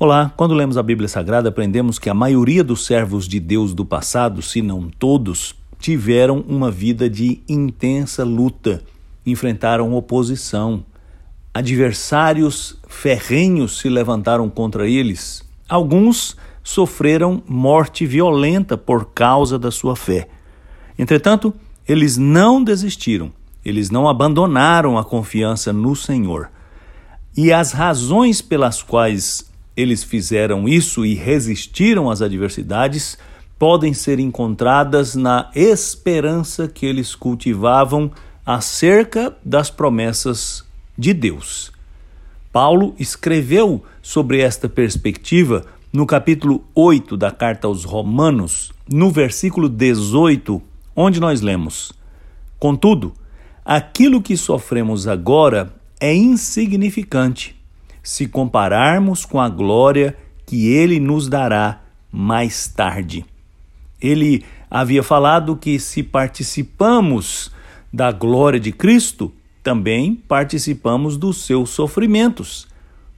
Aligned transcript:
Olá, 0.00 0.32
quando 0.36 0.54
lemos 0.54 0.78
a 0.78 0.82
Bíblia 0.84 1.08
Sagrada, 1.08 1.48
aprendemos 1.48 1.98
que 1.98 2.08
a 2.08 2.14
maioria 2.14 2.62
dos 2.62 2.86
servos 2.86 3.26
de 3.26 3.40
Deus 3.40 3.74
do 3.74 3.84
passado, 3.84 4.40
se 4.40 4.62
não 4.62 4.88
todos, 4.88 5.56
tiveram 5.76 6.38
uma 6.46 6.70
vida 6.70 7.10
de 7.10 7.40
intensa 7.48 8.22
luta, 8.22 8.84
enfrentaram 9.26 9.92
oposição, 9.92 10.84
adversários 11.52 12.78
ferrenhos 12.86 13.80
se 13.80 13.88
levantaram 13.88 14.48
contra 14.48 14.88
eles. 14.88 15.42
Alguns 15.68 16.36
sofreram 16.62 17.42
morte 17.48 18.06
violenta 18.06 18.78
por 18.78 19.06
causa 19.06 19.58
da 19.58 19.72
sua 19.72 19.96
fé. 19.96 20.28
Entretanto, 20.96 21.52
eles 21.88 22.16
não 22.16 22.62
desistiram, 22.62 23.32
eles 23.64 23.90
não 23.90 24.08
abandonaram 24.08 24.96
a 24.96 25.02
confiança 25.02 25.72
no 25.72 25.96
Senhor. 25.96 26.52
E 27.36 27.52
as 27.52 27.72
razões 27.72 28.40
pelas 28.40 28.80
quais 28.80 29.48
eles 29.78 30.02
fizeram 30.02 30.68
isso 30.68 31.06
e 31.06 31.14
resistiram 31.14 32.10
às 32.10 32.20
adversidades 32.20 33.16
podem 33.56 33.94
ser 33.94 34.18
encontradas 34.18 35.14
na 35.14 35.52
esperança 35.54 36.66
que 36.66 36.84
eles 36.84 37.14
cultivavam 37.14 38.10
acerca 38.44 39.36
das 39.44 39.70
promessas 39.70 40.64
de 40.96 41.14
Deus. 41.14 41.70
Paulo 42.52 42.92
escreveu 42.98 43.84
sobre 44.02 44.40
esta 44.40 44.68
perspectiva 44.68 45.64
no 45.92 46.04
capítulo 46.04 46.64
8 46.74 47.16
da 47.16 47.30
carta 47.30 47.68
aos 47.68 47.84
Romanos, 47.84 48.72
no 48.92 49.12
versículo 49.12 49.68
18, 49.68 50.60
onde 50.96 51.20
nós 51.20 51.40
lemos: 51.40 51.92
Contudo, 52.58 53.12
aquilo 53.64 54.20
que 54.20 54.36
sofremos 54.36 55.06
agora 55.06 55.72
é 56.00 56.12
insignificante 56.12 57.57
se 58.08 58.26
compararmos 58.26 59.26
com 59.26 59.38
a 59.38 59.50
glória 59.50 60.16
que 60.46 60.66
ele 60.66 60.98
nos 60.98 61.28
dará 61.28 61.82
mais 62.10 62.66
tarde. 62.66 63.22
Ele 64.00 64.46
havia 64.70 65.02
falado 65.02 65.54
que 65.54 65.78
se 65.78 66.02
participamos 66.02 67.52
da 67.92 68.10
glória 68.10 68.58
de 68.58 68.72
Cristo, 68.72 69.30
também 69.62 70.14
participamos 70.14 71.18
dos 71.18 71.44
seus 71.44 71.68
sofrimentos. 71.68 72.66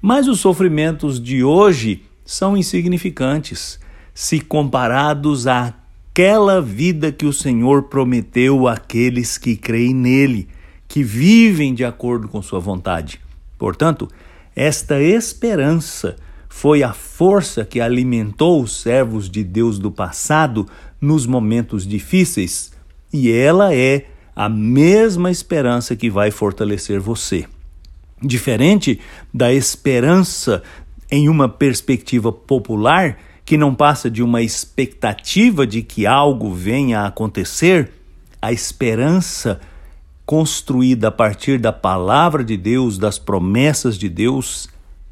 Mas 0.03 0.27
os 0.27 0.41
sofrimentos 0.41 1.23
de 1.23 1.45
hoje 1.45 2.03
são 2.25 2.57
insignificantes 2.57 3.79
se 4.13 4.41
comparados 4.41 5.47
àquela 5.47 6.61
vida 6.61 7.13
que 7.13 7.27
o 7.27 7.33
Senhor 7.33 7.85
prometeu 7.85 8.67
àqueles 8.67 9.39
que 9.39 9.55
creem 9.55 9.95
nele, 9.95 10.49
que 10.89 11.05
vivem 11.05 11.75
de 11.75 11.85
acordo 11.85 12.27
com 12.27 12.43
sua 12.43 12.59
vontade. 12.59 13.21
Portanto, 13.57 14.09
esta 14.55 15.01
esperança 15.01 16.17
foi 16.49 16.83
a 16.83 16.93
força 16.93 17.65
que 17.65 17.81
alimentou 17.81 18.63
os 18.63 18.81
servos 18.81 19.31
de 19.31 19.45
Deus 19.45 19.79
do 19.79 19.91
passado 19.91 20.67
nos 21.01 21.25
momentos 21.25 21.87
difíceis, 21.87 22.73
e 23.13 23.31
ela 23.31 23.75
é 23.75 24.07
a 24.35 24.49
mesma 24.49 25.31
esperança 25.31 25.95
que 25.95 26.11
vai 26.11 26.31
fortalecer 26.31 27.01
você. 27.01 27.47
Diferente 28.23 29.01
da 29.33 29.53
esperança 29.53 30.63
em 31.11 31.29
uma 31.29 31.49
perspectiva 31.49 32.33
popular, 32.33 33.19
que 33.45 33.57
não 33.57 33.75
passa 33.75 34.11
de 34.11 34.23
uma 34.23 34.43
expectativa 34.43 35.67
de 35.67 35.83
que 35.83 36.07
algo 36.07 36.53
venha 36.53 37.01
a 37.01 37.07
acontecer, 37.07 37.91
a 38.41 38.53
esperança 38.53 39.61
construída 40.31 41.09
a 41.09 41.11
partir 41.11 41.59
da 41.59 41.73
palavra 41.73 42.45
de 42.45 42.57
Deus, 42.57 42.97
das 42.97 43.19
promessas 43.19 43.99
de 43.99 44.09
Deus, 44.09 44.69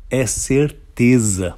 é 0.09 0.25
certeza. 0.25 1.57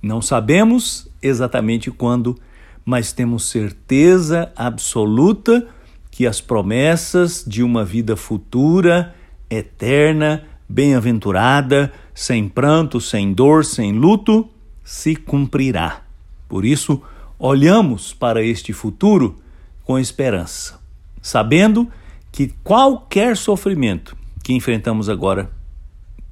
Não 0.00 0.22
sabemos 0.22 1.10
exatamente 1.20 1.90
quando, 1.90 2.38
mas 2.84 3.12
temos 3.12 3.50
certeza 3.50 4.52
absoluta 4.54 5.66
que 6.12 6.28
as 6.28 6.40
promessas 6.40 7.44
de 7.44 7.64
uma 7.64 7.84
vida 7.84 8.14
futura, 8.14 9.12
eterna, 9.50 10.44
bem-aventurada, 10.68 11.92
sem 12.14 12.48
pranto, 12.48 13.00
sem 13.00 13.32
dor, 13.32 13.64
sem 13.64 13.90
luto, 13.90 14.48
se 14.84 15.16
cumprirá. 15.16 16.02
Por 16.48 16.64
isso, 16.64 17.02
olhamos 17.36 18.14
para 18.14 18.44
este 18.44 18.72
futuro 18.72 19.34
com 19.82 19.98
esperança, 19.98 20.78
sabendo 21.20 21.86
que 21.86 22.01
que 22.32 22.50
qualquer 22.64 23.36
sofrimento 23.36 24.16
que 24.42 24.54
enfrentamos 24.54 25.10
agora 25.10 25.50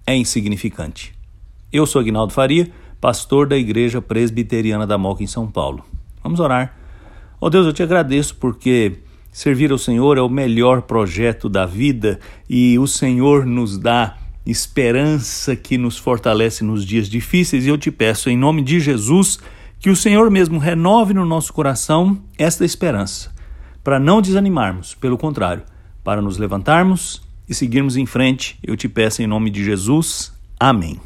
é 0.06 0.16
insignificante. 0.16 1.14
Eu 1.70 1.86
sou 1.86 2.00
Agnaldo 2.00 2.32
Faria, 2.32 2.72
pastor 2.98 3.46
da 3.46 3.56
Igreja 3.56 4.00
Presbiteriana 4.00 4.86
da 4.86 4.96
Moca 4.96 5.22
em 5.22 5.26
São 5.26 5.46
Paulo. 5.46 5.84
Vamos 6.22 6.40
orar. 6.40 6.74
Ó 7.38 7.46
oh 7.46 7.50
Deus, 7.50 7.66
eu 7.66 7.72
te 7.72 7.82
agradeço 7.82 8.34
porque 8.36 8.98
servir 9.30 9.70
ao 9.70 9.78
Senhor 9.78 10.16
é 10.16 10.22
o 10.22 10.28
melhor 10.28 10.82
projeto 10.82 11.48
da 11.48 11.66
vida 11.66 12.18
e 12.48 12.78
o 12.78 12.86
Senhor 12.86 13.44
nos 13.44 13.78
dá 13.78 14.16
esperança 14.44 15.54
que 15.54 15.76
nos 15.76 15.98
fortalece 15.98 16.64
nos 16.64 16.84
dias 16.84 17.08
difíceis 17.08 17.66
e 17.66 17.68
eu 17.68 17.78
te 17.78 17.90
peço 17.90 18.30
em 18.30 18.36
nome 18.36 18.62
de 18.62 18.80
Jesus 18.80 19.38
que 19.78 19.90
o 19.90 19.96
Senhor 19.96 20.30
mesmo 20.30 20.58
renove 20.58 21.14
no 21.14 21.24
nosso 21.24 21.52
coração 21.52 22.18
esta 22.36 22.64
esperança, 22.64 23.30
para 23.84 23.98
não 23.98 24.20
desanimarmos, 24.20 24.94
pelo 24.94 25.16
contrário, 25.16 25.62
para 26.10 26.20
nos 26.20 26.38
levantarmos 26.38 27.22
e 27.48 27.54
seguirmos 27.54 27.96
em 27.96 28.04
frente. 28.04 28.58
Eu 28.64 28.76
te 28.76 28.88
peço 28.88 29.22
em 29.22 29.28
nome 29.28 29.48
de 29.48 29.62
Jesus. 29.62 30.32
Amém. 30.58 31.00